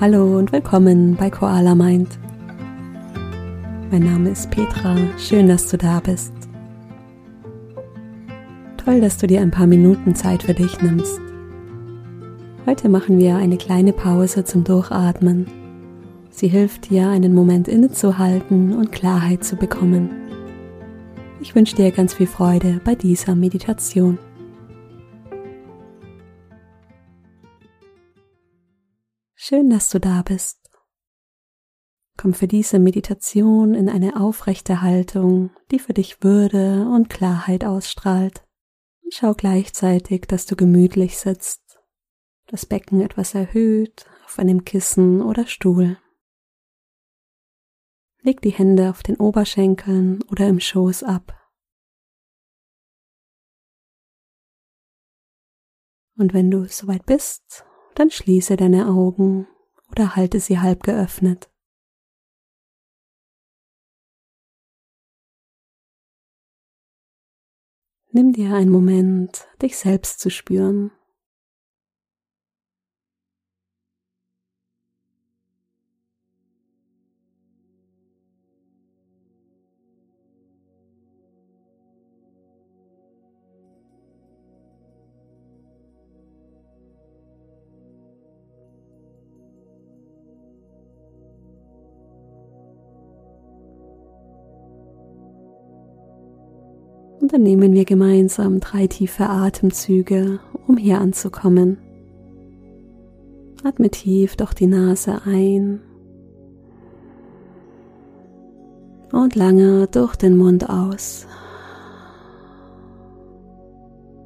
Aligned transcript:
Hallo 0.00 0.38
und 0.38 0.52
willkommen 0.52 1.16
bei 1.16 1.28
Koala 1.28 1.74
Mind. 1.74 2.20
Mein 3.90 4.04
Name 4.04 4.30
ist 4.30 4.48
Petra, 4.48 4.94
schön, 5.18 5.48
dass 5.48 5.66
du 5.66 5.76
da 5.76 5.98
bist. 5.98 6.32
Toll, 8.76 9.00
dass 9.00 9.18
du 9.18 9.26
dir 9.26 9.40
ein 9.40 9.50
paar 9.50 9.66
Minuten 9.66 10.14
Zeit 10.14 10.44
für 10.44 10.54
dich 10.54 10.80
nimmst. 10.80 11.20
Heute 12.64 12.88
machen 12.88 13.18
wir 13.18 13.38
eine 13.38 13.56
kleine 13.56 13.92
Pause 13.92 14.44
zum 14.44 14.62
Durchatmen. 14.62 15.48
Sie 16.30 16.46
hilft 16.46 16.90
dir, 16.90 17.08
einen 17.08 17.34
Moment 17.34 17.66
innezuhalten 17.66 18.76
und 18.76 18.92
Klarheit 18.92 19.42
zu 19.42 19.56
bekommen. 19.56 20.10
Ich 21.40 21.56
wünsche 21.56 21.74
dir 21.74 21.90
ganz 21.90 22.14
viel 22.14 22.28
Freude 22.28 22.80
bei 22.84 22.94
dieser 22.94 23.34
Meditation. 23.34 24.18
Schön, 29.48 29.70
dass 29.70 29.88
du 29.88 29.98
da 29.98 30.20
bist. 30.20 30.58
Komm 32.18 32.34
für 32.34 32.46
diese 32.46 32.78
Meditation 32.78 33.72
in 33.72 33.88
eine 33.88 34.20
aufrechte 34.20 34.82
Haltung, 34.82 35.48
die 35.70 35.78
für 35.78 35.94
dich 35.94 36.22
Würde 36.22 36.86
und 36.86 37.08
Klarheit 37.08 37.64
ausstrahlt. 37.64 38.44
Und 39.02 39.14
schau 39.14 39.32
gleichzeitig, 39.32 40.26
dass 40.26 40.44
du 40.44 40.54
gemütlich 40.54 41.16
sitzt, 41.16 41.80
das 42.48 42.66
Becken 42.66 43.00
etwas 43.00 43.34
erhöht 43.34 44.04
auf 44.26 44.38
einem 44.38 44.66
Kissen 44.66 45.22
oder 45.22 45.46
Stuhl. 45.46 45.96
Leg 48.20 48.42
die 48.42 48.50
Hände 48.50 48.90
auf 48.90 49.02
den 49.02 49.16
Oberschenkeln 49.16 50.22
oder 50.24 50.46
im 50.46 50.60
Schoß 50.60 51.04
ab. 51.04 51.34
Und 56.18 56.34
wenn 56.34 56.50
du 56.50 56.66
soweit 56.66 57.06
bist, 57.06 57.64
dann 57.98 58.10
schließe 58.12 58.56
deine 58.56 58.86
Augen 58.86 59.48
oder 59.90 60.14
halte 60.14 60.38
sie 60.38 60.60
halb 60.60 60.84
geöffnet. 60.84 61.50
Nimm 68.10 68.32
dir 68.32 68.54
einen 68.54 68.70
Moment, 68.70 69.48
dich 69.60 69.76
selbst 69.76 70.20
zu 70.20 70.30
spüren. 70.30 70.92
Und 97.28 97.34
dann 97.34 97.42
nehmen 97.42 97.74
wir 97.74 97.84
gemeinsam 97.84 98.58
drei 98.58 98.86
tiefe 98.86 99.28
Atemzüge, 99.28 100.40
um 100.66 100.78
hier 100.78 100.98
anzukommen. 100.98 101.76
Atme 103.62 103.90
tief 103.90 104.34
durch 104.34 104.54
die 104.54 104.66
Nase 104.66 105.20
ein 105.26 105.82
und 109.12 109.34
lange 109.34 109.88
durch 109.88 110.16
den 110.16 110.38
Mund 110.38 110.70
aus. 110.70 111.26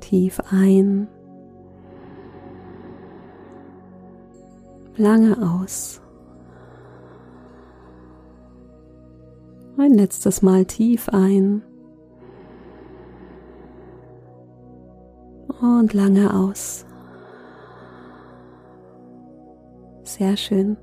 Tief 0.00 0.40
ein, 0.50 1.06
lange 4.96 5.40
aus. 5.40 6.00
Ein 9.76 9.94
letztes 9.94 10.42
Mal 10.42 10.64
tief 10.64 11.08
ein. 11.10 11.62
Und 15.60 15.92
lange 15.92 16.34
aus. 16.34 16.84
Sehr 20.04 20.36
schön. 20.36 20.76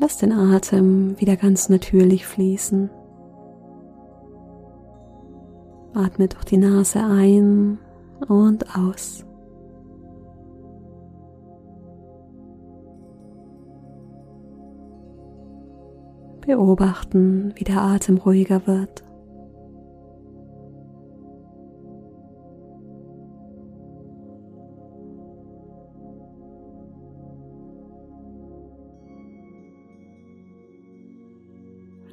Lass 0.00 0.16
den 0.16 0.32
Atem 0.32 1.20
wieder 1.20 1.36
ganz 1.36 1.68
natürlich 1.68 2.26
fließen. 2.26 2.88
Atme 5.94 6.28
durch 6.28 6.44
die 6.44 6.56
Nase 6.56 7.00
ein 7.00 7.78
und 8.28 8.76
aus. 8.76 9.24
Beobachten, 16.46 17.52
wie 17.56 17.64
der 17.64 17.82
Atem 17.82 18.16
ruhiger 18.16 18.66
wird. 18.66 19.04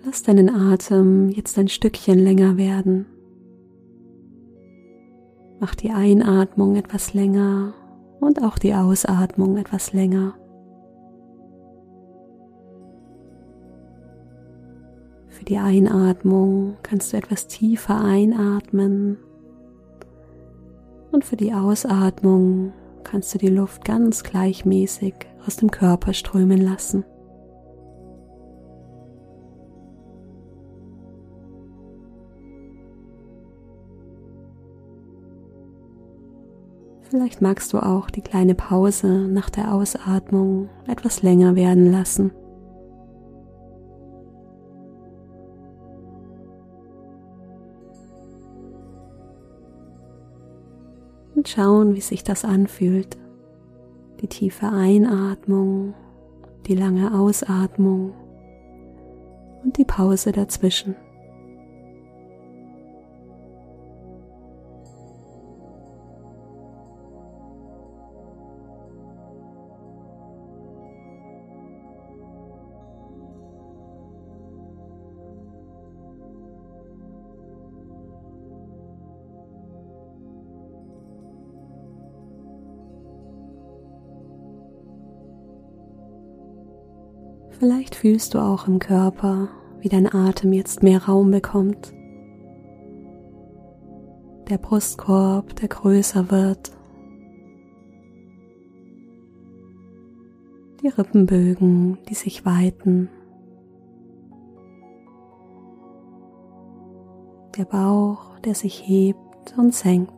Lass 0.05 0.21
deinen 0.21 0.51
Atem 0.51 1.29
jetzt 1.29 1.57
ein 1.57 1.67
Stückchen 1.67 2.19
länger 2.19 2.57
werden. 2.57 3.07
Mach 5.59 5.73
die 5.73 5.89
Einatmung 5.89 6.75
etwas 6.75 7.15
länger 7.15 7.73
und 8.19 8.43
auch 8.43 8.59
die 8.59 8.75
Ausatmung 8.75 9.57
etwas 9.57 9.93
länger. 9.93 10.35
Für 15.29 15.43
die 15.43 15.57
Einatmung 15.57 16.77
kannst 16.83 17.11
du 17.11 17.17
etwas 17.17 17.47
tiefer 17.47 17.99
einatmen 17.99 19.17
und 21.11 21.25
für 21.25 21.35
die 21.35 21.53
Ausatmung 21.53 22.73
kannst 23.03 23.33
du 23.33 23.39
die 23.39 23.47
Luft 23.47 23.83
ganz 23.83 24.21
gleichmäßig 24.21 25.15
aus 25.47 25.55
dem 25.55 25.71
Körper 25.71 26.13
strömen 26.13 26.61
lassen. 26.61 27.05
Vielleicht 37.09 37.39
magst 37.41 37.71
du 37.71 37.79
auch 37.79 38.09
die 38.09 38.21
kleine 38.21 38.55
Pause 38.55 39.07
nach 39.07 39.49
der 39.51 39.73
Ausatmung 39.73 40.69
etwas 40.87 41.21
länger 41.21 41.55
werden 41.55 41.91
lassen. 41.91 42.31
Und 51.35 51.47
schauen, 51.47 51.93
wie 51.93 52.01
sich 52.01 52.23
das 52.23 52.43
anfühlt. 52.43 53.17
Die 54.21 54.27
tiefe 54.27 54.67
Einatmung, 54.67 55.93
die 56.65 56.75
lange 56.75 57.13
Ausatmung 57.13 58.13
und 59.63 59.77
die 59.77 59.85
Pause 59.85 60.31
dazwischen. 60.31 60.95
Vielleicht 87.59 87.95
fühlst 87.95 88.33
du 88.33 88.39
auch 88.39 88.67
im 88.67 88.79
Körper, 88.79 89.47
wie 89.79 89.87
dein 89.87 90.13
Atem 90.13 90.51
jetzt 90.51 90.83
mehr 90.83 91.05
Raum 91.05 91.31
bekommt. 91.31 91.93
Der 94.49 94.57
Brustkorb, 94.57 95.55
der 95.55 95.69
größer 95.69 96.29
wird. 96.29 96.71
Die 100.81 100.89
Rippenbögen, 100.89 101.97
die 102.09 102.13
sich 102.13 102.45
weiten. 102.45 103.09
Der 107.57 107.65
Bauch, 107.65 108.37
der 108.39 108.53
sich 108.53 108.85
hebt 108.85 109.55
und 109.57 109.73
senkt. 109.73 110.14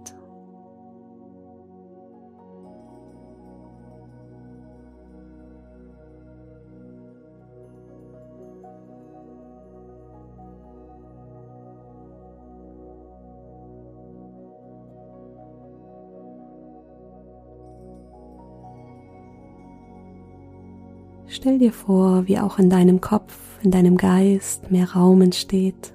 Stell 21.30 21.60
dir 21.60 21.74
vor, 21.74 22.28
wie 22.28 22.40
auch 22.40 22.58
in 22.58 22.70
deinem 22.70 23.02
Kopf, 23.02 23.60
in 23.62 23.72
deinem 23.72 23.98
Geist 23.98 24.72
mehr 24.72 24.94
Raum 24.94 25.22
entsteht. 25.22 25.94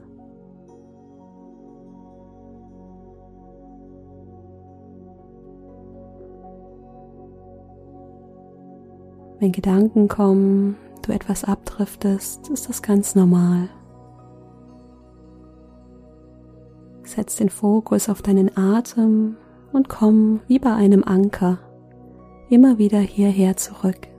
Wenn 9.41 9.53
Gedanken 9.53 10.07
kommen, 10.07 10.77
du 11.01 11.13
etwas 11.13 11.45
abdriftest, 11.45 12.49
ist 12.51 12.69
das 12.69 12.83
ganz 12.83 13.15
normal. 13.15 13.71
Setz 17.05 17.37
den 17.37 17.49
Fokus 17.49 18.09
auf 18.09 18.23
deinen 18.23 18.57
Atem 18.57 19.37
und 19.73 19.89
komm 19.89 20.41
wie 20.47 20.59
bei 20.59 20.73
einem 20.73 21.03
Anker 21.03 21.59
immer 22.51 22.79
wieder 22.79 23.01
hierher 23.01 23.57
zurück. 23.57 24.12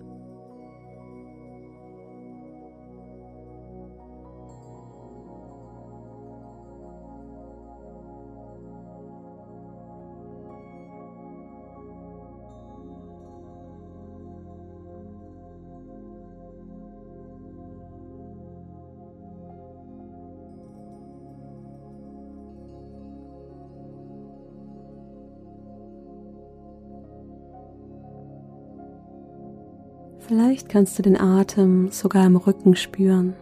Vielleicht 30.26 30.70
kannst 30.70 30.98
du 30.98 31.04
den 31.04 31.20
Atem 31.20 31.92
sogar 31.92 32.26
im 32.26 32.38
Rücken 32.38 32.78
spüren. 32.78 33.34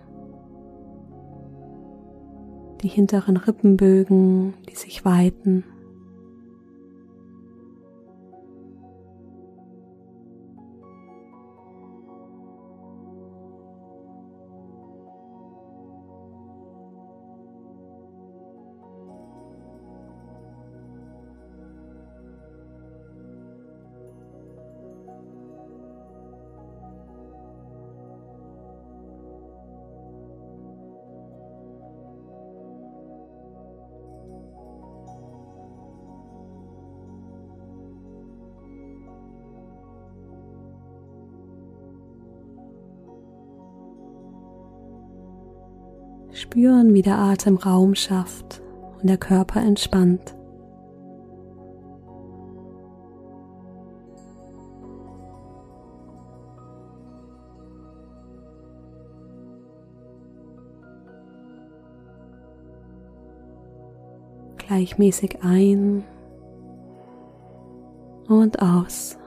Die 2.81 2.88
hinteren 2.88 3.38
Rippenbögen, 3.38 4.56
die 4.68 4.75
sich 4.75 5.06
weiten. 5.06 5.63
Spüren, 46.33 46.94
wie 46.94 47.01
der 47.01 47.18
Atem 47.18 47.57
Raum 47.57 47.94
schafft 47.94 48.62
und 49.00 49.10
der 49.10 49.18
Körper 49.18 49.62
entspannt. 49.62 50.36
Gleichmäßig 64.57 65.39
ein 65.44 66.06
und 68.30 68.62
aus. 68.62 69.18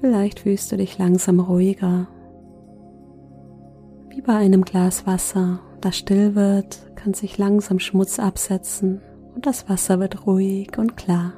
Vielleicht 0.00 0.40
fühlst 0.40 0.70
du 0.72 0.76
dich 0.76 0.98
langsam 0.98 1.40
ruhiger. 1.40 2.08
Wie 4.10 4.20
bei 4.20 4.34
einem 4.34 4.62
Glas 4.64 5.06
Wasser, 5.06 5.60
das 5.80 5.96
still 5.96 6.34
wird, 6.34 6.94
kann 6.96 7.14
sich 7.14 7.38
langsam 7.38 7.78
Schmutz 7.78 8.18
absetzen 8.18 9.00
und 9.34 9.46
das 9.46 9.68
Wasser 9.68 10.00
wird 10.00 10.26
ruhig 10.26 10.76
und 10.78 10.96
klar. 10.96 11.32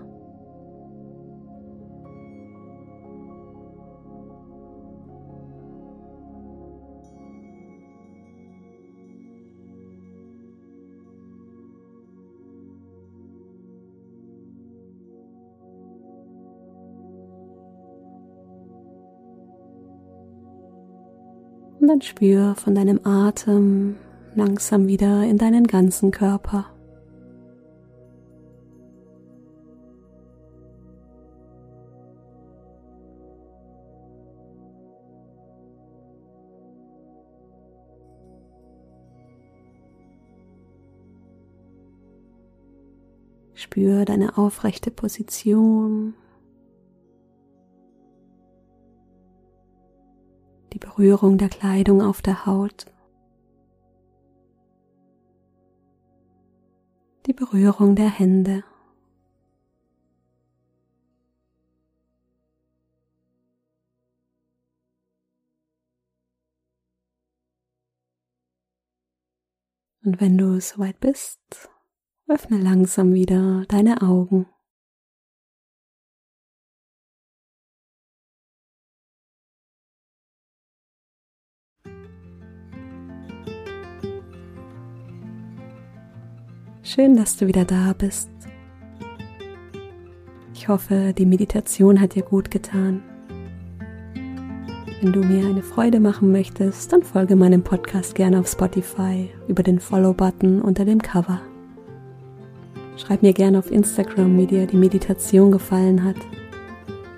Und 21.80 21.86
dann 21.88 22.02
spür 22.02 22.54
von 22.56 22.74
deinem 22.74 23.00
Atem 23.04 23.96
langsam 24.34 24.88
wieder 24.88 25.22
in 25.24 25.38
deinen 25.38 25.66
ganzen 25.66 26.10
Körper. 26.10 26.66
Spür 43.54 44.04
deine 44.04 44.36
aufrechte 44.38 44.90
Position 44.90 46.14
Berührung 50.98 51.38
der 51.38 51.48
Kleidung 51.48 52.02
auf 52.02 52.22
der 52.22 52.44
Haut, 52.44 52.86
die 57.26 57.32
Berührung 57.32 57.94
der 57.94 58.10
Hände. 58.10 58.64
Und 70.02 70.20
wenn 70.20 70.36
du 70.36 70.60
soweit 70.60 70.98
bist, 70.98 71.38
öffne 72.26 72.58
langsam 72.58 73.14
wieder 73.14 73.64
deine 73.68 74.02
Augen. 74.02 74.46
Schön, 86.90 87.18
dass 87.18 87.36
du 87.36 87.46
wieder 87.46 87.66
da 87.66 87.92
bist. 87.92 88.30
Ich 90.54 90.68
hoffe, 90.68 91.12
die 91.12 91.26
Meditation 91.26 92.00
hat 92.00 92.14
dir 92.14 92.22
gut 92.22 92.50
getan. 92.50 93.02
Wenn 95.02 95.12
du 95.12 95.20
mir 95.20 95.46
eine 95.46 95.62
Freude 95.62 96.00
machen 96.00 96.32
möchtest, 96.32 96.90
dann 96.90 97.02
folge 97.02 97.36
meinem 97.36 97.62
Podcast 97.62 98.14
gerne 98.14 98.40
auf 98.40 98.48
Spotify 98.48 99.28
über 99.48 99.62
den 99.62 99.80
Follow-Button 99.80 100.62
unter 100.62 100.86
dem 100.86 101.02
Cover. 101.02 101.42
Schreib 102.96 103.20
mir 103.20 103.34
gerne 103.34 103.58
auf 103.58 103.70
Instagram, 103.70 104.38
wie 104.38 104.46
dir 104.46 104.66
die 104.66 104.78
Meditation 104.78 105.52
gefallen 105.52 106.02
hat. 106.02 106.16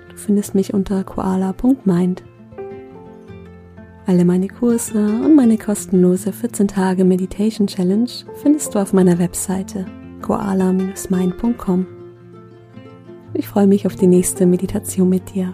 Du 0.09 0.17
findest 0.17 0.53
mich 0.53 0.73
unter 0.73 1.05
koala.mind. 1.05 2.23
Alle 4.11 4.25
meine 4.25 4.49
Kurse 4.49 5.05
und 5.05 5.37
meine 5.37 5.57
kostenlose 5.57 6.33
14 6.33 6.67
Tage 6.67 7.05
Meditation 7.05 7.65
Challenge 7.65 8.09
findest 8.41 8.75
du 8.75 8.79
auf 8.79 8.91
meiner 8.91 9.17
Webseite 9.19 9.85
koala-mind.com. 10.21 11.87
Ich 13.33 13.47
freue 13.47 13.67
mich 13.67 13.87
auf 13.87 13.95
die 13.95 14.07
nächste 14.07 14.45
Meditation 14.45 15.07
mit 15.07 15.33
dir. 15.33 15.53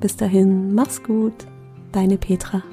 Bis 0.00 0.16
dahin, 0.16 0.74
mach's 0.74 1.04
gut, 1.04 1.46
deine 1.92 2.18
Petra. 2.18 2.64